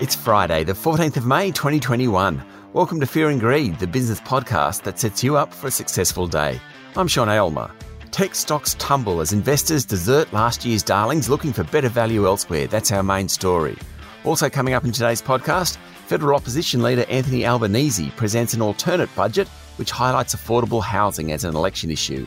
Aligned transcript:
It's 0.00 0.14
Friday, 0.14 0.64
the 0.64 0.72
14th 0.72 1.18
of 1.18 1.26
May, 1.26 1.50
2021. 1.50 2.42
Welcome 2.72 3.00
to 3.00 3.06
Fear 3.06 3.28
and 3.28 3.38
Greed, 3.38 3.78
the 3.78 3.86
business 3.86 4.18
podcast 4.18 4.82
that 4.84 4.98
sets 4.98 5.22
you 5.22 5.36
up 5.36 5.52
for 5.52 5.66
a 5.66 5.70
successful 5.70 6.26
day. 6.26 6.58
I'm 6.96 7.06
Sean 7.06 7.28
Aylmer. 7.28 7.70
Tech 8.10 8.34
stocks 8.34 8.74
tumble 8.78 9.20
as 9.20 9.34
investors 9.34 9.84
desert 9.84 10.32
last 10.32 10.64
year's 10.64 10.82
darlings 10.82 11.28
looking 11.28 11.52
for 11.52 11.64
better 11.64 11.90
value 11.90 12.24
elsewhere. 12.24 12.66
That's 12.66 12.90
our 12.92 13.02
main 13.02 13.28
story. 13.28 13.76
Also, 14.24 14.48
coming 14.48 14.72
up 14.72 14.86
in 14.86 14.92
today's 14.92 15.20
podcast, 15.20 15.76
federal 16.06 16.34
opposition 16.34 16.82
leader 16.82 17.04
Anthony 17.10 17.44
Albanese 17.44 18.08
presents 18.16 18.54
an 18.54 18.62
alternate 18.62 19.14
budget 19.14 19.48
which 19.76 19.90
highlights 19.90 20.34
affordable 20.34 20.82
housing 20.82 21.30
as 21.30 21.44
an 21.44 21.54
election 21.54 21.90
issue. 21.90 22.26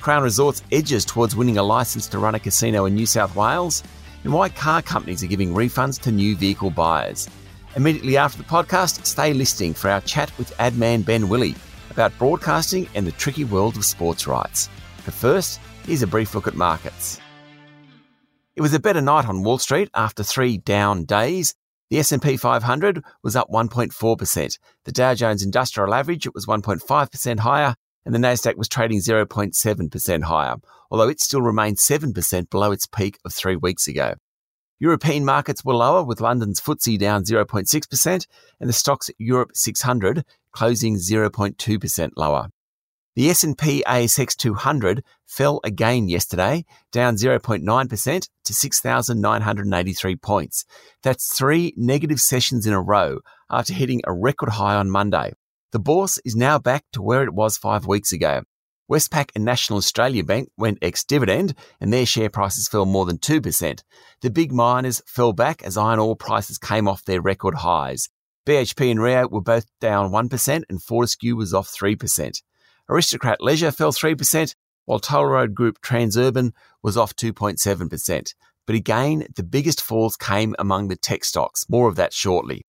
Crown 0.00 0.22
Resorts 0.22 0.62
edges 0.70 1.04
towards 1.04 1.34
winning 1.34 1.58
a 1.58 1.64
license 1.64 2.06
to 2.06 2.20
run 2.20 2.36
a 2.36 2.38
casino 2.38 2.84
in 2.84 2.94
New 2.94 3.06
South 3.06 3.34
Wales 3.34 3.82
and 4.28 4.34
why 4.34 4.50
car 4.50 4.82
companies 4.82 5.24
are 5.24 5.26
giving 5.26 5.54
refunds 5.54 5.98
to 5.98 6.12
new 6.12 6.36
vehicle 6.36 6.68
buyers. 6.68 7.30
Immediately 7.76 8.18
after 8.18 8.36
the 8.36 8.44
podcast, 8.44 9.06
stay 9.06 9.32
listening 9.32 9.72
for 9.72 9.88
our 9.88 10.02
chat 10.02 10.30
with 10.36 10.52
ad 10.60 10.76
man 10.76 11.00
Ben 11.00 11.30
Willee 11.30 11.56
about 11.88 12.12
broadcasting 12.18 12.86
and 12.94 13.06
the 13.06 13.12
tricky 13.12 13.44
world 13.44 13.78
of 13.78 13.86
sports 13.86 14.26
rights. 14.26 14.68
But 15.06 15.14
first, 15.14 15.60
here's 15.86 16.02
a 16.02 16.06
brief 16.06 16.34
look 16.34 16.46
at 16.46 16.54
markets. 16.54 17.18
It 18.54 18.60
was 18.60 18.74
a 18.74 18.78
better 18.78 19.00
night 19.00 19.26
on 19.26 19.44
Wall 19.44 19.56
Street 19.56 19.88
after 19.94 20.22
three 20.22 20.58
down 20.58 21.06
days. 21.06 21.54
The 21.88 21.98
S&P 22.00 22.36
500 22.36 23.02
was 23.22 23.34
up 23.34 23.48
1.4%. 23.48 24.58
The 24.84 24.92
Dow 24.92 25.14
Jones 25.14 25.42
Industrial 25.42 25.94
Average 25.94 26.28
was 26.34 26.44
1.5% 26.44 27.38
higher 27.38 27.76
and 28.08 28.14
the 28.14 28.26
Nasdaq 28.26 28.56
was 28.56 28.70
trading 28.70 29.00
0.7% 29.00 30.22
higher, 30.22 30.54
although 30.90 31.10
it 31.10 31.20
still 31.20 31.42
remains 31.42 31.86
7% 31.86 32.48
below 32.48 32.72
its 32.72 32.86
peak 32.86 33.18
of 33.22 33.34
3 33.34 33.56
weeks 33.56 33.86
ago. 33.86 34.14
European 34.78 35.26
markets 35.26 35.62
were 35.62 35.74
lower 35.74 36.02
with 36.02 36.22
London's 36.22 36.58
FTSE 36.58 36.98
down 36.98 37.24
0.6% 37.24 38.26
and 38.60 38.68
the 38.68 38.72
Stoxx 38.72 39.10
Europe 39.18 39.50
600 39.52 40.24
closing 40.52 40.96
0.2% 40.96 42.10
lower. 42.16 42.48
The 43.14 43.28
S&P 43.28 43.84
ASX 43.86 44.34
200 44.36 45.04
fell 45.26 45.60
again 45.62 46.08
yesterday, 46.08 46.64
down 46.90 47.16
0.9% 47.16 48.28
to 48.44 48.54
6,983 48.54 50.16
points. 50.16 50.64
That's 51.02 51.36
three 51.36 51.74
negative 51.76 52.20
sessions 52.20 52.66
in 52.66 52.72
a 52.72 52.80
row 52.80 53.18
after 53.50 53.74
hitting 53.74 54.00
a 54.04 54.14
record 54.14 54.48
high 54.48 54.76
on 54.76 54.88
Monday. 54.88 55.34
The 55.70 55.78
bourse 55.78 56.18
is 56.24 56.34
now 56.34 56.58
back 56.58 56.84
to 56.92 57.02
where 57.02 57.24
it 57.24 57.34
was 57.34 57.58
five 57.58 57.86
weeks 57.86 58.12
ago. 58.12 58.42
Westpac 58.90 59.30
and 59.34 59.44
National 59.44 59.76
Australia 59.76 60.24
Bank 60.24 60.48
went 60.56 60.78
ex 60.80 61.04
dividend 61.04 61.54
and 61.78 61.92
their 61.92 62.06
share 62.06 62.30
prices 62.30 62.68
fell 62.68 62.86
more 62.86 63.04
than 63.04 63.18
2%. 63.18 63.82
The 64.22 64.30
big 64.30 64.50
miners 64.50 65.02
fell 65.06 65.34
back 65.34 65.62
as 65.62 65.76
iron 65.76 65.98
ore 65.98 66.16
prices 66.16 66.56
came 66.56 66.88
off 66.88 67.04
their 67.04 67.20
record 67.20 67.56
highs. 67.56 68.08
BHP 68.46 68.90
and 68.90 69.02
Rio 69.02 69.28
were 69.28 69.42
both 69.42 69.66
down 69.78 70.10
1% 70.10 70.62
and 70.70 70.82
Fortescue 70.82 71.36
was 71.36 71.52
off 71.52 71.68
3%. 71.68 72.42
Aristocrat 72.88 73.42
Leisure 73.42 73.70
fell 73.70 73.92
3%, 73.92 74.54
while 74.86 74.98
Toll 74.98 75.26
Road 75.26 75.54
Group 75.54 75.82
Transurban 75.82 76.52
was 76.82 76.96
off 76.96 77.14
2.7%. 77.14 78.34
But 78.66 78.76
again, 78.76 79.26
the 79.36 79.42
biggest 79.42 79.82
falls 79.82 80.16
came 80.16 80.54
among 80.58 80.88
the 80.88 80.96
tech 80.96 81.24
stocks. 81.24 81.66
More 81.68 81.88
of 81.90 81.96
that 81.96 82.14
shortly. 82.14 82.64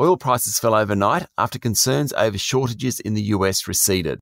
Oil 0.00 0.16
prices 0.16 0.58
fell 0.58 0.74
overnight 0.74 1.26
after 1.36 1.58
concerns 1.58 2.12
over 2.14 2.38
shortages 2.38 3.00
in 3.00 3.12
the 3.14 3.22
US 3.34 3.68
receded. 3.68 4.18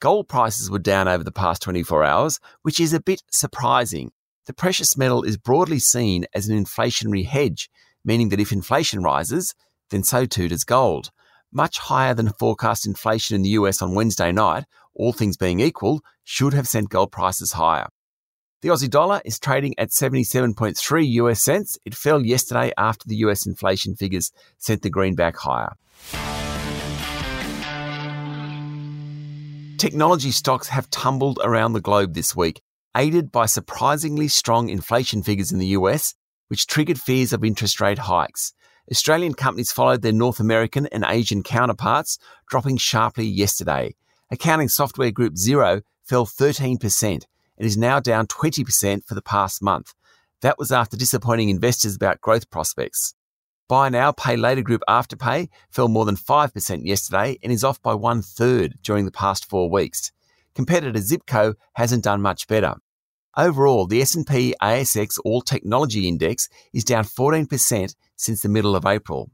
Gold 0.00 0.26
prices 0.26 0.70
were 0.70 0.78
down 0.78 1.06
over 1.06 1.22
the 1.22 1.30
past 1.30 1.60
24 1.60 2.02
hours, 2.02 2.40
which 2.62 2.80
is 2.80 2.94
a 2.94 3.00
bit 3.00 3.22
surprising. 3.30 4.10
The 4.46 4.54
precious 4.54 4.96
metal 4.96 5.24
is 5.24 5.36
broadly 5.36 5.80
seen 5.80 6.24
as 6.34 6.48
an 6.48 6.56
inflationary 6.56 7.26
hedge, 7.26 7.68
meaning 8.04 8.30
that 8.30 8.40
if 8.40 8.52
inflation 8.52 9.02
rises, 9.02 9.54
then 9.90 10.02
so 10.02 10.24
too 10.24 10.48
does 10.48 10.64
gold 10.64 11.10
much 11.52 11.78
higher 11.78 12.14
than 12.14 12.30
forecast 12.30 12.86
inflation 12.86 13.36
in 13.36 13.42
the 13.42 13.50
US 13.50 13.80
on 13.82 13.94
Wednesday 13.94 14.32
night, 14.32 14.64
all 14.94 15.12
things 15.12 15.36
being 15.36 15.60
equal, 15.60 16.00
should 16.24 16.52
have 16.52 16.68
sent 16.68 16.90
gold 16.90 17.12
prices 17.12 17.52
higher. 17.52 17.88
The 18.60 18.70
Aussie 18.70 18.90
dollar 18.90 19.22
is 19.24 19.38
trading 19.38 19.76
at 19.78 19.90
77.3 19.90 21.08
US 21.10 21.40
cents. 21.40 21.78
It 21.84 21.94
fell 21.94 22.26
yesterday 22.26 22.72
after 22.76 23.06
the 23.06 23.14
US 23.18 23.46
inflation 23.46 23.94
figures 23.94 24.32
sent 24.56 24.82
the 24.82 24.90
greenback 24.90 25.36
higher. 25.36 25.74
Technology 29.78 30.32
stocks 30.32 30.66
have 30.66 30.90
tumbled 30.90 31.38
around 31.44 31.72
the 31.72 31.80
globe 31.80 32.14
this 32.14 32.34
week, 32.34 32.60
aided 32.96 33.30
by 33.30 33.46
surprisingly 33.46 34.26
strong 34.26 34.70
inflation 34.70 35.22
figures 35.22 35.52
in 35.52 35.60
the 35.60 35.76
US, 35.78 36.14
which 36.48 36.66
triggered 36.66 37.00
fears 37.00 37.32
of 37.32 37.44
interest 37.44 37.80
rate 37.80 37.98
hikes. 37.98 38.52
Australian 38.90 39.34
companies 39.34 39.70
followed 39.70 40.02
their 40.02 40.12
North 40.12 40.40
American 40.40 40.88
and 40.88 41.04
Asian 41.06 41.44
counterparts, 41.44 42.18
dropping 42.50 42.76
sharply 42.76 43.24
yesterday. 43.24 43.94
Accounting 44.32 44.68
software 44.68 45.12
group 45.12 45.34
Xero 45.34 45.82
fell 46.02 46.26
13% 46.26 47.22
and 47.58 47.66
is 47.66 47.76
now 47.76 48.00
down 48.00 48.26
20% 48.26 49.04
for 49.04 49.14
the 49.14 49.22
past 49.22 49.60
month. 49.60 49.92
That 50.40 50.58
was 50.58 50.72
after 50.72 50.96
disappointing 50.96 51.48
investors 51.50 51.96
about 51.96 52.20
growth 52.20 52.48
prospects. 52.48 53.14
Buy 53.68 53.90
now, 53.90 54.12
pay 54.12 54.36
later 54.36 54.62
group 54.62 54.82
Afterpay 54.88 55.48
fell 55.70 55.88
more 55.88 56.06
than 56.06 56.16
5% 56.16 56.86
yesterday 56.86 57.38
and 57.42 57.52
is 57.52 57.64
off 57.64 57.82
by 57.82 57.92
one 57.94 58.22
third 58.22 58.78
during 58.82 59.04
the 59.04 59.10
past 59.10 59.44
four 59.44 59.68
weeks. 59.68 60.10
Competitor 60.54 60.98
Zipco 60.98 61.54
hasn't 61.74 62.04
done 62.04 62.22
much 62.22 62.48
better. 62.48 62.76
Overall, 63.36 63.86
the 63.86 64.00
S&P 64.00 64.54
ASX 64.62 65.18
All 65.24 65.42
Technology 65.42 66.08
Index 66.08 66.48
is 66.72 66.82
down 66.82 67.04
14% 67.04 67.94
since 68.16 68.40
the 68.40 68.48
middle 68.48 68.74
of 68.74 68.86
April. 68.86 69.30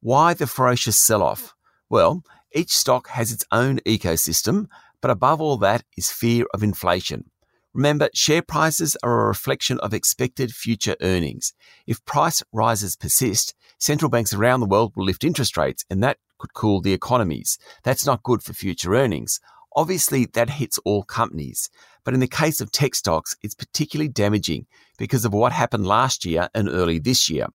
Why 0.00 0.34
the 0.34 0.46
ferocious 0.46 0.98
sell-off? 0.98 1.54
Well, 1.88 2.22
each 2.52 2.76
stock 2.76 3.08
has 3.08 3.32
its 3.32 3.44
own 3.50 3.78
ecosystem, 3.80 4.66
but 5.00 5.10
above 5.10 5.40
all 5.40 5.56
that 5.56 5.84
is 5.96 6.10
fear 6.10 6.44
of 6.52 6.62
inflation. 6.62 7.30
Remember, 7.72 8.08
share 8.14 8.42
prices 8.42 8.96
are 9.02 9.22
a 9.22 9.28
reflection 9.28 9.78
of 9.78 9.94
expected 9.94 10.52
future 10.52 10.96
earnings. 11.00 11.52
If 11.86 12.04
price 12.04 12.42
rises 12.52 12.96
persist, 12.96 13.54
central 13.78 14.10
banks 14.10 14.34
around 14.34 14.60
the 14.60 14.66
world 14.66 14.92
will 14.96 15.04
lift 15.04 15.22
interest 15.22 15.56
rates, 15.56 15.84
and 15.88 16.02
that 16.02 16.18
could 16.38 16.52
cool 16.52 16.80
the 16.80 16.92
economies. 16.92 17.58
That's 17.84 18.04
not 18.04 18.24
good 18.24 18.42
for 18.42 18.54
future 18.54 18.94
earnings. 18.94 19.38
Obviously, 19.76 20.26
that 20.34 20.50
hits 20.50 20.78
all 20.84 21.04
companies. 21.04 21.70
But 22.04 22.14
in 22.14 22.20
the 22.20 22.26
case 22.26 22.60
of 22.60 22.72
tech 22.72 22.96
stocks, 22.96 23.36
it's 23.40 23.54
particularly 23.54 24.08
damaging 24.08 24.66
because 24.98 25.24
of 25.24 25.32
what 25.32 25.52
happened 25.52 25.86
last 25.86 26.24
year 26.24 26.48
and 26.52 26.68
early 26.68 26.98
this 26.98 27.30
year. 27.30 27.46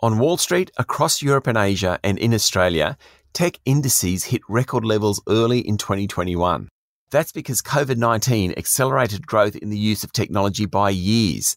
On 0.00 0.18
Wall 0.18 0.38
Street, 0.38 0.70
across 0.78 1.20
Europe 1.20 1.46
and 1.46 1.58
Asia, 1.58 1.98
and 2.02 2.18
in 2.18 2.32
Australia, 2.32 2.96
tech 3.34 3.58
indices 3.66 4.24
hit 4.24 4.40
record 4.48 4.84
levels 4.84 5.20
early 5.28 5.58
in 5.58 5.76
2021. 5.76 6.68
That's 7.10 7.32
because 7.32 7.62
COVID 7.62 7.96
19 7.96 8.54
accelerated 8.56 9.26
growth 9.26 9.56
in 9.56 9.70
the 9.70 9.78
use 9.78 10.04
of 10.04 10.12
technology 10.12 10.66
by 10.66 10.90
years. 10.90 11.56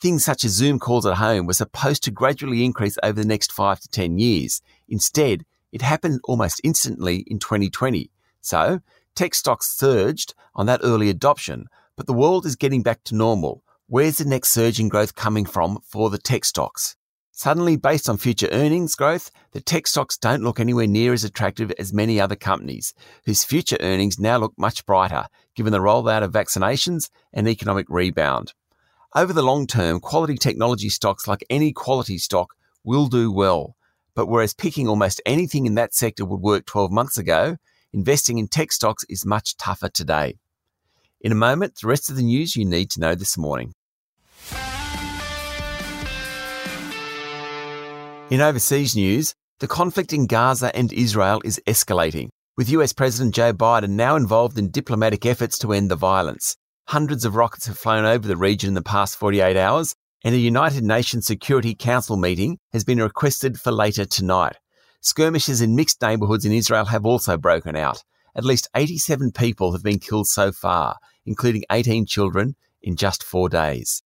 Things 0.00 0.24
such 0.24 0.44
as 0.44 0.52
Zoom 0.52 0.78
calls 0.78 1.06
at 1.06 1.16
home 1.16 1.46
were 1.46 1.52
supposed 1.52 2.02
to 2.04 2.10
gradually 2.10 2.64
increase 2.64 2.96
over 3.02 3.20
the 3.20 3.28
next 3.28 3.52
five 3.52 3.80
to 3.80 3.88
10 3.88 4.18
years. 4.18 4.60
Instead, 4.88 5.44
it 5.72 5.82
happened 5.82 6.20
almost 6.24 6.60
instantly 6.64 7.24
in 7.26 7.38
2020. 7.38 8.10
So, 8.40 8.80
Tech 9.16 9.34
stocks 9.34 9.66
surged 9.66 10.34
on 10.54 10.66
that 10.66 10.82
early 10.84 11.08
adoption, 11.08 11.68
but 11.96 12.06
the 12.06 12.12
world 12.12 12.44
is 12.44 12.54
getting 12.54 12.82
back 12.82 13.02
to 13.04 13.14
normal. 13.14 13.64
Where's 13.86 14.18
the 14.18 14.26
next 14.26 14.50
surge 14.52 14.78
in 14.78 14.90
growth 14.90 15.14
coming 15.14 15.46
from 15.46 15.78
for 15.82 16.10
the 16.10 16.18
tech 16.18 16.44
stocks? 16.44 16.96
Suddenly, 17.38 17.76
based 17.76 18.08
on 18.08 18.16
future 18.16 18.48
earnings 18.50 18.94
growth, 18.94 19.30
the 19.52 19.60
tech 19.60 19.86
stocks 19.86 20.16
don't 20.16 20.42
look 20.42 20.58
anywhere 20.58 20.86
near 20.86 21.12
as 21.12 21.22
attractive 21.22 21.70
as 21.78 21.92
many 21.92 22.18
other 22.18 22.34
companies, 22.34 22.94
whose 23.26 23.44
future 23.44 23.76
earnings 23.80 24.18
now 24.18 24.38
look 24.38 24.54
much 24.56 24.86
brighter, 24.86 25.26
given 25.54 25.70
the 25.70 25.78
rollout 25.78 26.22
of 26.22 26.32
vaccinations 26.32 27.10
and 27.34 27.46
economic 27.46 27.84
rebound. 27.90 28.54
Over 29.14 29.34
the 29.34 29.42
long 29.42 29.66
term, 29.66 30.00
quality 30.00 30.38
technology 30.38 30.88
stocks, 30.88 31.28
like 31.28 31.44
any 31.50 31.74
quality 31.74 32.16
stock, 32.16 32.54
will 32.84 33.06
do 33.06 33.30
well. 33.30 33.76
But 34.14 34.28
whereas 34.28 34.54
picking 34.54 34.88
almost 34.88 35.20
anything 35.26 35.66
in 35.66 35.74
that 35.74 35.92
sector 35.92 36.24
would 36.24 36.40
work 36.40 36.64
12 36.64 36.90
months 36.90 37.18
ago, 37.18 37.58
investing 37.92 38.38
in 38.38 38.48
tech 38.48 38.72
stocks 38.72 39.04
is 39.10 39.26
much 39.26 39.58
tougher 39.58 39.90
today. 39.90 40.38
In 41.20 41.32
a 41.32 41.34
moment, 41.34 41.74
the 41.82 41.88
rest 41.88 42.08
of 42.08 42.16
the 42.16 42.22
news 42.22 42.56
you 42.56 42.64
need 42.64 42.88
to 42.92 43.00
know 43.00 43.14
this 43.14 43.36
morning. 43.36 43.74
In 48.28 48.40
overseas 48.40 48.96
news, 48.96 49.36
the 49.60 49.68
conflict 49.68 50.12
in 50.12 50.26
Gaza 50.26 50.74
and 50.74 50.92
Israel 50.92 51.40
is 51.44 51.60
escalating, 51.64 52.30
with 52.56 52.68
US 52.70 52.92
President 52.92 53.32
Joe 53.32 53.52
Biden 53.52 53.90
now 53.90 54.16
involved 54.16 54.58
in 54.58 54.72
diplomatic 54.72 55.24
efforts 55.24 55.56
to 55.58 55.72
end 55.72 55.92
the 55.92 55.94
violence. 55.94 56.56
Hundreds 56.88 57.24
of 57.24 57.36
rockets 57.36 57.66
have 57.66 57.78
flown 57.78 58.04
over 58.04 58.26
the 58.26 58.36
region 58.36 58.66
in 58.66 58.74
the 58.74 58.82
past 58.82 59.16
48 59.16 59.56
hours, 59.56 59.94
and 60.24 60.34
a 60.34 60.38
United 60.38 60.82
Nations 60.82 61.24
Security 61.24 61.76
Council 61.76 62.16
meeting 62.16 62.58
has 62.72 62.82
been 62.82 63.00
requested 63.00 63.60
for 63.60 63.70
later 63.70 64.04
tonight. 64.04 64.56
Skirmishes 65.02 65.60
in 65.60 65.76
mixed 65.76 66.02
neighbourhoods 66.02 66.44
in 66.44 66.50
Israel 66.50 66.86
have 66.86 67.06
also 67.06 67.36
broken 67.36 67.76
out. 67.76 68.02
At 68.34 68.44
least 68.44 68.68
87 68.74 69.30
people 69.30 69.70
have 69.70 69.84
been 69.84 70.00
killed 70.00 70.26
so 70.26 70.50
far, 70.50 70.96
including 71.24 71.62
18 71.70 72.06
children, 72.06 72.56
in 72.82 72.96
just 72.96 73.22
four 73.22 73.48
days. 73.48 74.02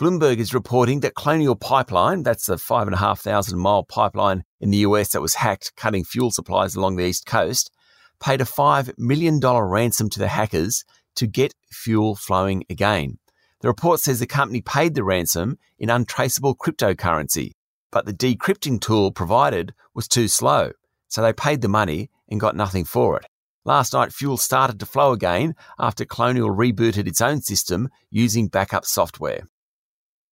Bloomberg 0.00 0.38
is 0.38 0.54
reporting 0.54 1.00
that 1.00 1.14
Colonial 1.14 1.54
Pipeline, 1.54 2.22
that's 2.22 2.46
the 2.46 2.56
5,500 2.56 3.54
mile 3.54 3.82
pipeline 3.84 4.44
in 4.58 4.70
the 4.70 4.78
US 4.78 5.10
that 5.10 5.20
was 5.20 5.34
hacked, 5.34 5.76
cutting 5.76 6.04
fuel 6.04 6.30
supplies 6.30 6.74
along 6.74 6.96
the 6.96 7.04
East 7.04 7.26
Coast, 7.26 7.70
paid 8.18 8.40
a 8.40 8.44
$5 8.44 8.94
million 8.96 9.38
ransom 9.40 10.08
to 10.08 10.18
the 10.18 10.28
hackers 10.28 10.86
to 11.16 11.26
get 11.26 11.52
fuel 11.70 12.16
flowing 12.16 12.64
again. 12.70 13.18
The 13.60 13.68
report 13.68 14.00
says 14.00 14.20
the 14.20 14.26
company 14.26 14.62
paid 14.62 14.94
the 14.94 15.04
ransom 15.04 15.58
in 15.78 15.90
untraceable 15.90 16.56
cryptocurrency, 16.56 17.50
but 17.92 18.06
the 18.06 18.14
decrypting 18.14 18.80
tool 18.80 19.12
provided 19.12 19.74
was 19.92 20.08
too 20.08 20.28
slow, 20.28 20.70
so 21.08 21.20
they 21.20 21.34
paid 21.34 21.60
the 21.60 21.68
money 21.68 22.08
and 22.26 22.40
got 22.40 22.56
nothing 22.56 22.86
for 22.86 23.18
it. 23.18 23.26
Last 23.66 23.92
night, 23.92 24.14
fuel 24.14 24.38
started 24.38 24.80
to 24.80 24.86
flow 24.86 25.12
again 25.12 25.54
after 25.78 26.06
Colonial 26.06 26.48
rebooted 26.48 27.06
its 27.06 27.20
own 27.20 27.42
system 27.42 27.90
using 28.08 28.48
backup 28.48 28.86
software. 28.86 29.42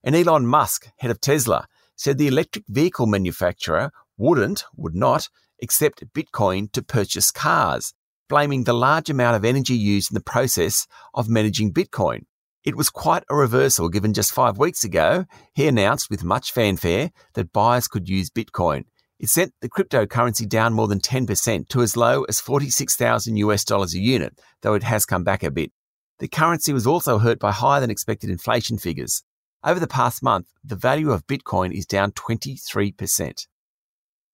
And 0.05 0.15
Elon 0.15 0.47
Musk, 0.47 0.91
head 0.99 1.11
of 1.11 1.21
Tesla, 1.21 1.67
said 1.97 2.19
the 2.19 2.29
electric 2.29 2.65
vehicle 2.69 3.07
manufacturer 3.07 3.91
wouldn't, 4.17 4.65
would 4.77 4.95
not, 4.95 5.29
accept 5.63 6.13
Bitcoin 6.13 6.71
to 6.73 6.83
purchase 6.83 7.31
cars, 7.31 7.95
blaming 8.29 8.65
the 8.65 8.73
large 8.73 9.11
amount 9.11 9.37
of 9.37 9.45
energy 9.45 9.75
used 9.75 10.11
in 10.11 10.15
the 10.15 10.21
process 10.21 10.87
of 11.15 11.29
managing 11.29 11.73
Bitcoin. 11.73 12.23
It 12.65 12.77
was 12.77 12.91
quite 12.91 13.25
a 13.31 13.37
reversal 13.37 13.89
given 13.89 14.13
just 14.13 14.33
five 14.33 14.59
weeks 14.59 14.85
ago, 14.85 15.25
he 15.55 15.67
announced 15.67 16.11
with 16.11 16.25
much 16.25 16.53
fanfare 16.53 17.11
that 17.35 17.53
buyers 17.53 17.89
could 17.89 18.09
use 18.09 18.31
Bitcoin. 18.31 18.85
It 19.19 19.29
sent 19.31 19.53
the 19.61 19.69
cryptocurrency 19.69 20.49
down 20.49 20.75
more 20.75 20.87
than 20.87 21.01
10% 21.01 21.69
to 21.69 21.83
as 21.83 21.97
low 21.97 22.25
as 22.25 22.41
46,000 22.41 23.37
US 23.37 23.65
dollars 23.65 23.95
a 23.95 23.99
unit, 23.99 24.39
though 24.63 24.75
it 24.75 24.85
has 24.85 25.07
come 25.07 25.25
back 25.25 25.43
a 25.43 25.51
bit. 25.51 25.73
The 26.19 26.29
currency 26.29 26.73
was 26.73 26.87
also 26.87 27.19
hurt 27.19 27.39
by 27.39 27.53
higher 27.53 27.81
than 27.81 27.91
expected 27.91 28.31
inflation 28.31 28.79
figures. 28.79 29.23
Over 29.65 29.81
the 29.81 29.89
past 29.89 30.23
month, 30.23 30.47
the 30.63 30.77
value 30.77 31.11
of 31.11 31.27
Bitcoin 31.27 31.73
is 31.73 31.85
down 31.85 32.13
23%. 32.13 33.47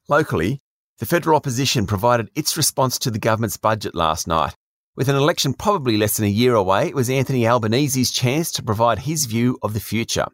Locally, 0.07 0.61
the 0.99 1.07
federal 1.07 1.37
opposition 1.37 1.87
provided 1.87 2.31
its 2.35 2.59
response 2.59 2.99
to 2.99 3.11
the 3.11 3.19
government's 3.19 3.57
budget 3.57 3.95
last 3.95 4.29
night. 4.29 4.55
With 4.97 5.09
an 5.09 5.17
election 5.17 5.55
probably 5.55 5.97
less 5.97 6.19
than 6.19 6.27
a 6.27 6.29
year 6.29 6.55
away, 6.55 6.89
it 6.89 6.95
was 6.95 7.09
Anthony 7.09 7.47
Albanese's 7.47 8.13
chance 8.13 8.53
to 8.53 8.63
provide 8.63 9.01
his 9.01 9.25
view 9.25 9.59
of 9.63 9.73
the 9.73 9.81
future. 9.81 10.27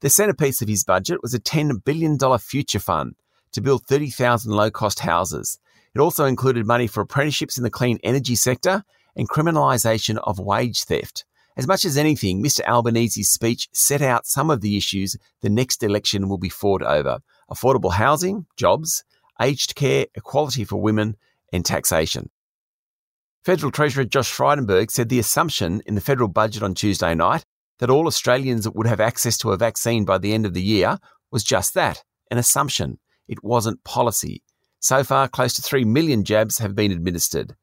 The 0.00 0.08
centrepiece 0.08 0.62
of 0.62 0.68
his 0.68 0.84
budget 0.84 1.20
was 1.20 1.34
a 1.34 1.40
$10 1.40 1.84
billion 1.84 2.16
future 2.38 2.78
fund 2.78 3.16
to 3.52 3.60
build 3.60 3.86
30,000 3.86 4.52
low 4.52 4.70
cost 4.70 5.00
houses. 5.00 5.58
It 5.96 6.00
also 6.00 6.26
included 6.26 6.64
money 6.64 6.86
for 6.86 7.00
apprenticeships 7.00 7.58
in 7.58 7.64
the 7.64 7.70
clean 7.70 7.98
energy 8.04 8.36
sector 8.36 8.84
and 9.16 9.28
criminalisation 9.28 10.16
of 10.22 10.38
wage 10.38 10.84
theft. 10.84 11.24
As 11.58 11.66
much 11.66 11.84
as 11.84 11.98
anything, 11.98 12.40
Mr. 12.40 12.60
Albanese's 12.64 13.32
speech 13.32 13.68
set 13.72 14.00
out 14.00 14.28
some 14.28 14.48
of 14.48 14.60
the 14.60 14.76
issues 14.76 15.16
the 15.42 15.50
next 15.50 15.82
election 15.82 16.28
will 16.28 16.38
be 16.38 16.48
fought 16.48 16.82
over 16.82 17.18
affordable 17.50 17.94
housing, 17.94 18.46
jobs, 18.56 19.02
aged 19.42 19.74
care, 19.74 20.06
equality 20.14 20.62
for 20.62 20.80
women, 20.80 21.16
and 21.52 21.64
taxation. 21.64 22.30
Federal 23.44 23.72
Treasurer 23.72 24.04
Josh 24.04 24.30
Frydenberg 24.30 24.92
said 24.92 25.08
the 25.08 25.18
assumption 25.18 25.82
in 25.84 25.96
the 25.96 26.00
federal 26.00 26.28
budget 26.28 26.62
on 26.62 26.74
Tuesday 26.74 27.14
night 27.14 27.44
that 27.80 27.90
all 27.90 28.06
Australians 28.06 28.68
would 28.68 28.86
have 28.86 29.00
access 29.00 29.36
to 29.38 29.50
a 29.50 29.56
vaccine 29.56 30.04
by 30.04 30.18
the 30.18 30.34
end 30.34 30.46
of 30.46 30.54
the 30.54 30.62
year 30.62 30.98
was 31.32 31.42
just 31.42 31.74
that 31.74 32.04
an 32.30 32.38
assumption. 32.38 33.00
It 33.26 33.42
wasn't 33.42 33.82
policy. 33.82 34.44
So 34.78 35.02
far, 35.02 35.26
close 35.26 35.54
to 35.54 35.62
3 35.62 35.84
million 35.86 36.22
jabs 36.22 36.58
have 36.58 36.76
been 36.76 36.92
administered. 36.92 37.56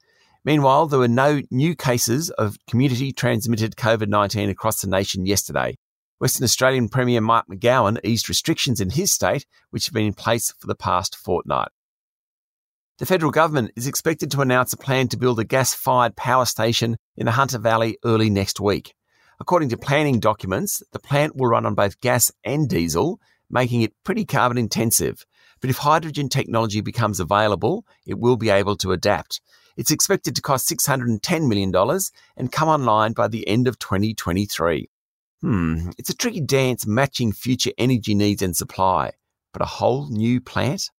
Meanwhile, 0.45 0.87
there 0.87 0.99
were 0.99 1.07
no 1.07 1.41
new 1.49 1.75
cases 1.75 2.29
of 2.29 2.59
community 2.67 3.11
transmitted 3.11 3.75
COVID 3.75 4.07
19 4.07 4.47
across 4.49 4.79
the 4.79 4.87
nation 4.87 5.25
yesterday. 5.25 5.75
Western 6.19 6.43
Australian 6.43 6.87
Premier 6.87 7.19
Mark 7.19 7.47
McGowan 7.47 7.99
eased 8.03 8.29
restrictions 8.29 8.79
in 8.79 8.91
his 8.91 9.11
state, 9.11 9.47
which 9.71 9.87
have 9.87 9.93
been 9.93 10.05
in 10.05 10.13
place 10.13 10.53
for 10.59 10.67
the 10.67 10.75
past 10.75 11.15
fortnight. 11.15 11.69
The 12.99 13.07
federal 13.07 13.31
government 13.31 13.71
is 13.75 13.87
expected 13.87 14.29
to 14.31 14.41
announce 14.41 14.71
a 14.71 14.77
plan 14.77 15.07
to 15.09 15.17
build 15.17 15.39
a 15.39 15.43
gas 15.43 15.73
fired 15.73 16.15
power 16.15 16.45
station 16.45 16.97
in 17.17 17.25
the 17.25 17.31
Hunter 17.31 17.57
Valley 17.57 17.97
early 18.05 18.29
next 18.29 18.59
week. 18.59 18.93
According 19.39 19.69
to 19.69 19.77
planning 19.77 20.19
documents, 20.19 20.83
the 20.93 20.99
plant 20.99 21.35
will 21.35 21.47
run 21.47 21.65
on 21.65 21.73
both 21.73 21.99
gas 22.01 22.31
and 22.45 22.69
diesel, 22.69 23.19
making 23.49 23.81
it 23.81 23.95
pretty 24.03 24.25
carbon 24.25 24.59
intensive. 24.59 25.25
But 25.59 25.71
if 25.71 25.77
hydrogen 25.77 26.29
technology 26.29 26.81
becomes 26.81 27.19
available, 27.19 27.83
it 28.05 28.19
will 28.19 28.37
be 28.37 28.51
able 28.51 28.77
to 28.77 28.91
adapt. 28.91 29.41
It's 29.77 29.91
expected 29.91 30.35
to 30.35 30.41
cost 30.41 30.69
$610 30.69 31.47
million 31.47 31.99
and 32.37 32.51
come 32.51 32.69
online 32.69 33.13
by 33.13 33.27
the 33.27 33.47
end 33.47 33.67
of 33.67 33.77
2023. 33.79 34.89
Hmm, 35.41 35.89
it's 35.97 36.09
a 36.09 36.15
tricky 36.15 36.41
dance 36.41 36.87
matching 36.87 37.31
future 37.31 37.71
energy 37.77 38.15
needs 38.15 38.41
and 38.41 38.55
supply, 38.55 39.11
but 39.53 39.61
a 39.61 39.65
whole 39.65 40.09
new 40.09 40.39
plant? 40.39 40.89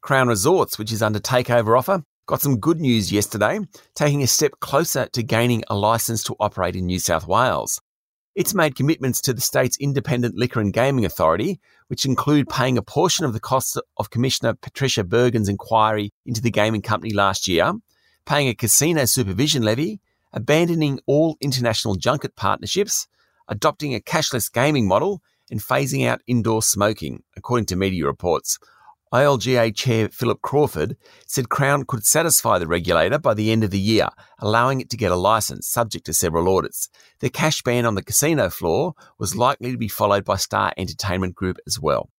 Crown 0.00 0.28
Resorts, 0.28 0.78
which 0.78 0.92
is 0.92 1.02
under 1.02 1.18
takeover 1.18 1.76
offer, 1.76 2.04
got 2.26 2.40
some 2.40 2.58
good 2.58 2.80
news 2.80 3.10
yesterday, 3.10 3.58
taking 3.94 4.22
a 4.22 4.26
step 4.26 4.52
closer 4.60 5.06
to 5.06 5.22
gaining 5.22 5.64
a 5.68 5.74
license 5.74 6.22
to 6.24 6.36
operate 6.38 6.76
in 6.76 6.86
New 6.86 6.98
South 6.98 7.26
Wales. 7.26 7.80
It's 8.36 8.54
made 8.54 8.76
commitments 8.76 9.22
to 9.22 9.32
the 9.32 9.40
state's 9.40 9.78
independent 9.78 10.36
liquor 10.36 10.60
and 10.60 10.70
gaming 10.70 11.06
authority, 11.06 11.58
which 11.86 12.04
include 12.04 12.50
paying 12.50 12.76
a 12.76 12.82
portion 12.82 13.24
of 13.24 13.32
the 13.32 13.40
costs 13.40 13.78
of 13.96 14.10
Commissioner 14.10 14.52
Patricia 14.52 15.04
Bergin's 15.04 15.48
inquiry 15.48 16.12
into 16.26 16.42
the 16.42 16.50
gaming 16.50 16.82
company 16.82 17.14
last 17.14 17.48
year, 17.48 17.72
paying 18.26 18.48
a 18.48 18.54
casino 18.54 19.06
supervision 19.06 19.62
levy, 19.62 20.00
abandoning 20.34 21.00
all 21.06 21.38
international 21.40 21.94
junket 21.94 22.36
partnerships, 22.36 23.08
adopting 23.48 23.94
a 23.94 24.00
cashless 24.00 24.52
gaming 24.52 24.86
model, 24.86 25.22
and 25.50 25.60
phasing 25.60 26.06
out 26.06 26.20
indoor 26.26 26.60
smoking, 26.60 27.22
according 27.38 27.64
to 27.64 27.74
media 27.74 28.04
reports. 28.04 28.58
ILGA 29.16 29.74
Chair 29.74 30.10
Philip 30.10 30.42
Crawford 30.42 30.96
said 31.26 31.48
Crown 31.48 31.84
could 31.86 32.04
satisfy 32.04 32.58
the 32.58 32.66
regulator 32.66 33.18
by 33.18 33.32
the 33.32 33.50
end 33.50 33.64
of 33.64 33.70
the 33.70 33.78
year, 33.78 34.10
allowing 34.40 34.82
it 34.82 34.90
to 34.90 34.96
get 34.98 35.10
a 35.10 35.16
license 35.16 35.66
subject 35.66 36.04
to 36.04 36.12
several 36.12 36.54
audits. 36.54 36.90
The 37.20 37.30
cash 37.30 37.62
ban 37.62 37.86
on 37.86 37.94
the 37.94 38.02
casino 38.02 38.50
floor 38.50 38.92
was 39.18 39.34
likely 39.34 39.72
to 39.72 39.78
be 39.78 39.88
followed 39.88 40.26
by 40.26 40.36
Star 40.36 40.74
Entertainment 40.76 41.34
Group 41.34 41.56
as 41.66 41.80
well. 41.80 42.10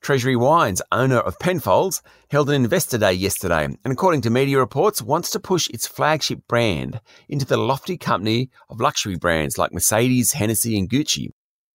Treasury 0.00 0.36
Wines, 0.36 0.80
owner 0.92 1.18
of 1.18 1.40
Penfolds, 1.40 2.02
held 2.30 2.50
an 2.50 2.62
investor 2.62 2.98
day 2.98 3.14
yesterday 3.14 3.64
and, 3.64 3.78
according 3.84 4.20
to 4.20 4.30
media 4.30 4.58
reports, 4.58 5.02
wants 5.02 5.30
to 5.30 5.40
push 5.40 5.68
its 5.70 5.88
flagship 5.88 6.46
brand 6.46 7.00
into 7.28 7.46
the 7.46 7.56
lofty 7.56 7.96
company 7.96 8.48
of 8.68 8.80
luxury 8.80 9.16
brands 9.16 9.58
like 9.58 9.72
Mercedes, 9.72 10.32
Hennessy, 10.32 10.78
and 10.78 10.88
Gucci. 10.88 11.30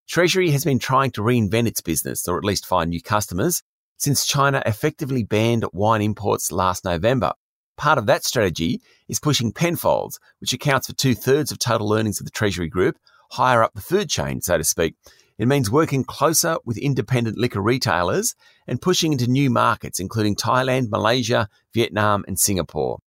Treasury 0.08 0.52
has 0.52 0.64
been 0.64 0.80
trying 0.80 1.12
to 1.12 1.22
reinvent 1.22 1.68
its 1.68 1.82
business, 1.82 2.28
or 2.28 2.38
at 2.38 2.46
least 2.46 2.66
find 2.66 2.90
new 2.90 3.02
customers, 3.02 3.62
since 4.00 4.26
China 4.26 4.64
effectively 4.66 5.24
banned 5.24 5.66
wine 5.74 6.02
imports 6.02 6.52
last 6.52 6.84
November. 6.84 7.34
Part 7.78 7.98
of 7.98 8.08
that 8.08 8.24
strategy 8.24 8.82
is 9.08 9.20
pushing 9.20 9.54
Penfolds, 9.54 10.20
which 10.40 10.54
accounts 10.54 10.88
for 10.88 10.94
two 10.94 11.14
thirds 11.14 11.52
of 11.52 11.60
total 11.60 11.94
earnings 11.94 12.20
of 12.20 12.26
the 12.26 12.32
Treasury 12.32 12.68
Group, 12.68 12.98
higher 13.32 13.62
up 13.62 13.74
the 13.74 13.82
food 13.82 14.10
chain, 14.10 14.42
so 14.42 14.58
to 14.58 14.64
speak. 14.64 14.96
It 15.38 15.48
means 15.48 15.72
working 15.72 16.04
closer 16.04 16.58
with 16.66 16.78
independent 16.78 17.38
liquor 17.38 17.62
retailers 17.62 18.36
and 18.68 18.82
pushing 18.82 19.14
into 19.14 19.28
new 19.28 19.50
markets, 19.50 20.00
including 20.00 20.36
Thailand, 20.36 20.90
Malaysia, 20.90 21.48
Vietnam, 21.74 22.26
and 22.28 22.38
Singapore. 22.38 23.00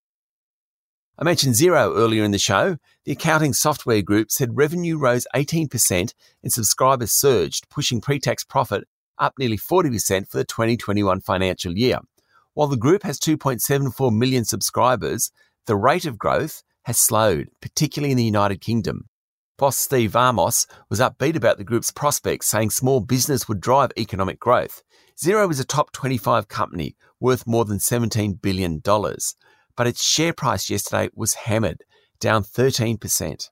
I 1.18 1.24
mentioned 1.24 1.54
Xero 1.54 1.94
earlier 1.94 2.24
in 2.24 2.30
the 2.30 2.38
show. 2.38 2.78
The 3.04 3.12
accounting 3.12 3.52
software 3.52 4.00
group 4.00 4.30
said 4.30 4.56
revenue 4.56 4.96
rose 4.96 5.26
18% 5.34 6.14
and 6.42 6.52
subscribers 6.52 7.12
surged, 7.12 7.68
pushing 7.68 8.00
pre 8.00 8.18
tax 8.18 8.44
profit 8.44 8.88
up 9.22 9.34
nearly 9.38 9.56
40% 9.56 10.28
for 10.28 10.36
the 10.36 10.44
2021 10.44 11.20
financial 11.20 11.76
year. 11.78 12.00
While 12.54 12.68
the 12.68 12.76
group 12.76 13.04
has 13.04 13.18
2.74 13.18 14.14
million 14.14 14.44
subscribers, 14.44 15.30
the 15.66 15.76
rate 15.76 16.04
of 16.04 16.18
growth 16.18 16.62
has 16.82 16.98
slowed, 16.98 17.48
particularly 17.60 18.10
in 18.10 18.18
the 18.18 18.24
United 18.24 18.60
Kingdom. 18.60 19.06
Boss 19.56 19.76
Steve 19.76 20.12
Vamos 20.12 20.66
was 20.90 20.98
upbeat 20.98 21.36
about 21.36 21.56
the 21.56 21.64
group's 21.64 21.92
prospects, 21.92 22.48
saying 22.48 22.70
small 22.70 23.00
business 23.00 23.48
would 23.48 23.60
drive 23.60 23.92
economic 23.96 24.40
growth. 24.40 24.82
Xero 25.16 25.50
is 25.50 25.60
a 25.60 25.64
top 25.64 25.92
25 25.92 26.48
company 26.48 26.96
worth 27.20 27.46
more 27.46 27.64
than 27.64 27.78
$17 27.78 28.42
billion, 28.42 28.82
but 29.76 29.86
its 29.86 30.02
share 30.02 30.32
price 30.32 30.68
yesterday 30.68 31.10
was 31.14 31.34
hammered, 31.34 31.84
down 32.18 32.42
13%. 32.42 33.50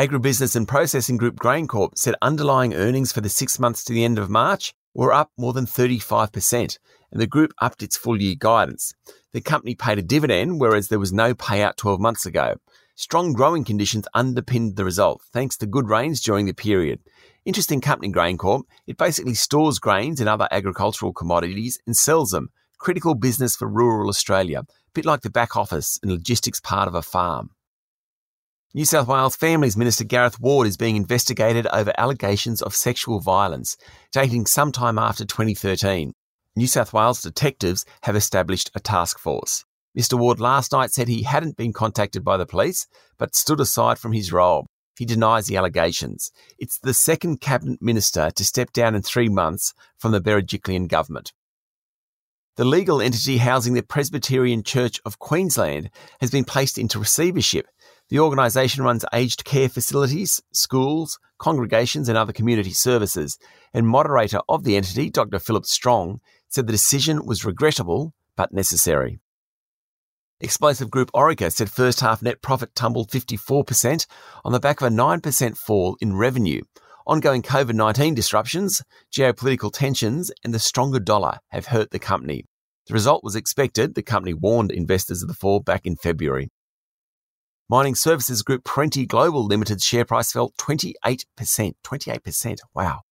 Agribusiness 0.00 0.56
and 0.56 0.66
Processing 0.66 1.18
Group 1.18 1.36
GrainCorp 1.36 1.90
said 1.94 2.14
underlying 2.22 2.72
earnings 2.72 3.12
for 3.12 3.20
the 3.20 3.28
six 3.28 3.58
months 3.58 3.84
to 3.84 3.92
the 3.92 4.02
end 4.02 4.18
of 4.18 4.30
March 4.30 4.72
were 4.94 5.12
up 5.12 5.30
more 5.36 5.52
than 5.52 5.66
35%, 5.66 6.78
and 7.12 7.20
the 7.20 7.26
group 7.26 7.52
upped 7.60 7.82
its 7.82 7.98
full 7.98 8.18
year 8.18 8.34
guidance. 8.34 8.94
The 9.34 9.42
company 9.42 9.74
paid 9.74 9.98
a 9.98 10.02
dividend, 10.02 10.58
whereas 10.58 10.88
there 10.88 10.98
was 10.98 11.12
no 11.12 11.34
payout 11.34 11.76
12 11.76 12.00
months 12.00 12.24
ago. 12.24 12.54
Strong 12.94 13.34
growing 13.34 13.62
conditions 13.62 14.08
underpinned 14.14 14.76
the 14.76 14.86
result, 14.86 15.20
thanks 15.34 15.58
to 15.58 15.66
good 15.66 15.90
rains 15.90 16.22
during 16.22 16.46
the 16.46 16.54
period. 16.54 17.00
Interesting 17.44 17.82
company, 17.82 18.10
GrainCorp. 18.10 18.62
It 18.86 18.96
basically 18.96 19.34
stores 19.34 19.78
grains 19.78 20.18
and 20.18 20.30
other 20.30 20.48
agricultural 20.50 21.12
commodities 21.12 21.78
and 21.86 21.94
sells 21.94 22.30
them. 22.30 22.48
Critical 22.78 23.14
business 23.14 23.54
for 23.54 23.68
rural 23.68 24.08
Australia, 24.08 24.60
a 24.60 24.66
bit 24.94 25.04
like 25.04 25.20
the 25.20 25.28
back 25.28 25.58
office 25.58 25.98
and 26.02 26.10
logistics 26.10 26.58
part 26.58 26.88
of 26.88 26.94
a 26.94 27.02
farm. 27.02 27.50
New 28.72 28.84
South 28.84 29.08
Wales 29.08 29.34
Families 29.34 29.76
Minister 29.76 30.04
Gareth 30.04 30.38
Ward 30.38 30.68
is 30.68 30.76
being 30.76 30.94
investigated 30.94 31.66
over 31.72 31.92
allegations 31.98 32.62
of 32.62 32.72
sexual 32.72 33.18
violence 33.18 33.76
dating 34.12 34.46
sometime 34.46 34.96
after 34.96 35.24
2013. 35.24 36.12
New 36.54 36.68
South 36.68 36.92
Wales 36.92 37.20
detectives 37.20 37.84
have 38.04 38.14
established 38.14 38.70
a 38.72 38.78
task 38.78 39.18
force. 39.18 39.64
Mr. 39.98 40.16
Ward 40.16 40.38
last 40.38 40.70
night 40.70 40.92
said 40.92 41.08
he 41.08 41.24
hadn't 41.24 41.56
been 41.56 41.72
contacted 41.72 42.22
by 42.22 42.36
the 42.36 42.46
police, 42.46 42.86
but 43.18 43.34
stood 43.34 43.58
aside 43.58 43.98
from 43.98 44.12
his 44.12 44.32
role. 44.32 44.68
He 44.96 45.04
denies 45.04 45.48
the 45.48 45.56
allegations. 45.56 46.30
It's 46.56 46.78
the 46.78 46.94
second 46.94 47.40
cabinet 47.40 47.82
minister 47.82 48.30
to 48.30 48.44
step 48.44 48.72
down 48.72 48.94
in 48.94 49.02
three 49.02 49.28
months 49.28 49.74
from 49.98 50.12
the 50.12 50.20
Berejiklian 50.20 50.86
government. 50.86 51.32
The 52.54 52.64
legal 52.64 53.00
entity 53.00 53.38
housing 53.38 53.74
the 53.74 53.82
Presbyterian 53.82 54.62
Church 54.62 55.00
of 55.04 55.18
Queensland 55.18 55.90
has 56.20 56.30
been 56.30 56.44
placed 56.44 56.78
into 56.78 57.00
receivership 57.00 57.66
the 58.10 58.18
organisation 58.18 58.82
runs 58.82 59.04
aged 59.14 59.44
care 59.44 59.68
facilities, 59.68 60.42
schools, 60.52 61.18
congregations, 61.38 62.08
and 62.08 62.18
other 62.18 62.32
community 62.32 62.72
services. 62.72 63.38
And 63.72 63.86
moderator 63.86 64.40
of 64.48 64.64
the 64.64 64.76
entity, 64.76 65.10
Dr. 65.10 65.38
Philip 65.38 65.64
Strong, 65.64 66.20
said 66.48 66.66
the 66.66 66.72
decision 66.72 67.24
was 67.24 67.44
regrettable 67.44 68.12
but 68.36 68.52
necessary. 68.52 69.20
Explosive 70.40 70.90
Group 70.90 71.12
Orica 71.12 71.52
said 71.52 71.70
first 71.70 72.00
half 72.00 72.20
net 72.20 72.42
profit 72.42 72.74
tumbled 72.74 73.10
54% 73.10 74.06
on 74.44 74.52
the 74.52 74.58
back 74.58 74.80
of 74.80 74.88
a 74.88 74.94
9% 74.94 75.56
fall 75.56 75.96
in 76.00 76.16
revenue. 76.16 76.62
Ongoing 77.06 77.42
COVID 77.42 77.74
19 77.74 78.14
disruptions, 78.14 78.82
geopolitical 79.12 79.72
tensions, 79.72 80.32
and 80.42 80.52
the 80.52 80.58
stronger 80.58 80.98
dollar 80.98 81.38
have 81.48 81.66
hurt 81.66 81.90
the 81.90 81.98
company. 81.98 82.44
The 82.86 82.94
result 82.94 83.22
was 83.22 83.36
expected. 83.36 83.94
The 83.94 84.02
company 84.02 84.34
warned 84.34 84.72
investors 84.72 85.22
of 85.22 85.28
the 85.28 85.34
fall 85.34 85.60
back 85.60 85.86
in 85.86 85.96
February. 85.96 86.50
Mining 87.70 87.94
services 87.94 88.42
group 88.42 88.64
Perenti 88.64 89.06
Global 89.06 89.46
Limited's 89.46 89.84
share 89.84 90.04
price 90.04 90.32
fell 90.32 90.50
28%. 90.58 91.22
28%. 91.38 92.58
Wow. 92.74 93.02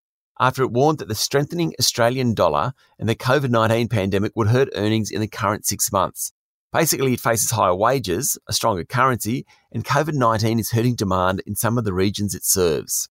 After 0.41 0.65
it 0.65 0.73
warned 0.73 0.99
that 0.99 1.07
the 1.07 1.15
strengthening 1.15 1.75
Australian 1.79 2.35
dollar 2.35 2.73
and 2.99 3.09
the 3.09 3.15
COVID 3.15 3.51
19 3.51 3.87
pandemic 3.87 4.33
would 4.35 4.49
hurt 4.49 4.69
earnings 4.75 5.13
in 5.13 5.21
the 5.21 5.29
current 5.29 5.65
six 5.65 5.93
months. 5.93 6.33
Basically, 6.73 7.13
it 7.13 7.21
faces 7.21 7.53
higher 7.53 7.73
wages, 7.73 8.37
a 8.49 8.53
stronger 8.53 8.83
currency, 8.83 9.47
and 9.71 9.85
COVID 9.85 10.15
19 10.15 10.59
is 10.59 10.73
hurting 10.73 10.97
demand 10.97 11.41
in 11.47 11.55
some 11.55 11.79
of 11.79 11.85
the 11.85 11.95
regions 11.95 12.35
it 12.35 12.45
serves. 12.45 13.09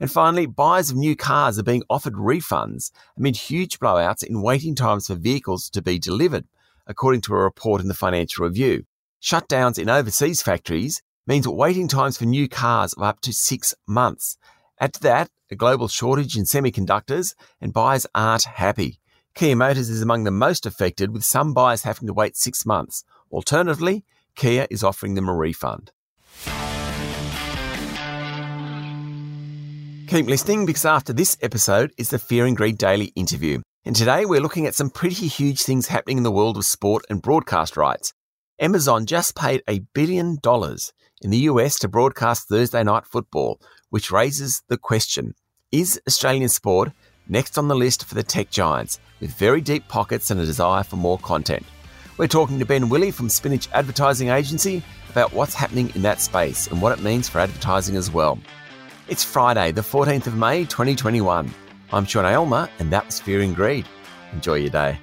And 0.00 0.10
finally, 0.10 0.46
buyers 0.46 0.88
of 0.88 0.96
new 0.96 1.14
cars 1.14 1.58
are 1.58 1.62
being 1.62 1.82
offered 1.90 2.14
refunds 2.14 2.90
amid 3.18 3.36
huge 3.36 3.78
blowouts 3.78 4.24
in 4.24 4.40
waiting 4.40 4.74
times 4.74 5.08
for 5.08 5.14
vehicles 5.14 5.68
to 5.68 5.82
be 5.82 5.98
delivered, 5.98 6.46
according 6.86 7.20
to 7.20 7.34
a 7.34 7.36
report 7.36 7.82
in 7.82 7.88
the 7.88 7.92
Financial 7.92 8.46
Review. 8.46 8.86
Shutdowns 9.22 9.78
in 9.78 9.90
overseas 9.90 10.42
factories 10.42 11.02
means 11.26 11.48
waiting 11.48 11.88
times 11.88 12.16
for 12.16 12.24
new 12.24 12.48
cars 12.48 12.92
of 12.92 13.02
up 13.02 13.20
to 13.22 13.32
six 13.32 13.74
months. 13.86 14.38
Add 14.80 14.94
to 14.94 15.00
that, 15.02 15.28
a 15.50 15.56
global 15.56 15.88
shortage 15.88 16.36
in 16.36 16.44
semiconductors, 16.44 17.34
and 17.60 17.72
buyers 17.72 18.06
aren't 18.14 18.44
happy. 18.44 19.00
Kia 19.34 19.56
Motors 19.56 19.90
is 19.90 20.02
among 20.02 20.24
the 20.24 20.30
most 20.30 20.66
affected, 20.66 21.12
with 21.12 21.24
some 21.24 21.52
buyers 21.52 21.82
having 21.82 22.06
to 22.06 22.12
wait 22.12 22.36
six 22.36 22.64
months. 22.64 23.04
Alternatively, 23.32 24.04
Kia 24.36 24.66
is 24.70 24.84
offering 24.84 25.14
them 25.14 25.28
a 25.28 25.34
refund. 25.34 25.90
Keep 30.06 30.26
listening 30.26 30.64
because 30.64 30.86
after 30.86 31.12
this 31.12 31.36
episode 31.42 31.92
is 31.98 32.10
the 32.10 32.18
Fear 32.18 32.46
and 32.46 32.56
Greed 32.56 32.78
Daily 32.78 33.06
interview. 33.16 33.60
And 33.84 33.96
today 33.96 34.24
we're 34.24 34.40
looking 34.40 34.66
at 34.66 34.74
some 34.74 34.90
pretty 34.90 35.26
huge 35.26 35.62
things 35.62 35.88
happening 35.88 36.18
in 36.18 36.22
the 36.22 36.30
world 36.30 36.56
of 36.56 36.64
sport 36.64 37.04
and 37.10 37.20
broadcast 37.20 37.76
rights. 37.76 38.14
Amazon 38.60 39.06
just 39.06 39.36
paid 39.36 39.62
a 39.68 39.78
billion 39.94 40.36
dollars 40.42 40.92
in 41.22 41.30
the 41.30 41.38
US 41.50 41.78
to 41.78 41.88
broadcast 41.88 42.48
Thursday 42.48 42.82
night 42.82 43.06
football, 43.06 43.60
which 43.90 44.10
raises 44.10 44.62
the 44.68 44.76
question 44.76 45.34
Is 45.70 46.00
Australian 46.08 46.48
sport 46.48 46.90
next 47.28 47.56
on 47.56 47.68
the 47.68 47.76
list 47.76 48.04
for 48.04 48.16
the 48.16 48.22
tech 48.24 48.50
giants 48.50 48.98
with 49.20 49.30
very 49.34 49.60
deep 49.60 49.86
pockets 49.86 50.32
and 50.32 50.40
a 50.40 50.46
desire 50.46 50.82
for 50.82 50.96
more 50.96 51.18
content? 51.18 51.64
We're 52.16 52.26
talking 52.26 52.58
to 52.58 52.64
Ben 52.64 52.88
Willee 52.88 53.12
from 53.14 53.28
Spinach 53.28 53.68
Advertising 53.72 54.30
Agency 54.30 54.82
about 55.08 55.32
what's 55.32 55.54
happening 55.54 55.92
in 55.94 56.02
that 56.02 56.20
space 56.20 56.66
and 56.66 56.82
what 56.82 56.98
it 56.98 57.04
means 57.04 57.28
for 57.28 57.38
advertising 57.38 57.94
as 57.94 58.10
well. 58.10 58.40
It's 59.06 59.22
Friday, 59.22 59.70
the 59.70 59.82
14th 59.82 60.26
of 60.26 60.36
May, 60.36 60.64
2021. 60.64 61.54
I'm 61.92 62.04
Sean 62.04 62.24
Aylmer, 62.24 62.68
and 62.80 62.90
that 62.90 63.06
was 63.06 63.20
Fear 63.20 63.42
and 63.42 63.54
Greed. 63.54 63.86
Enjoy 64.32 64.54
your 64.54 64.70
day. 64.70 64.98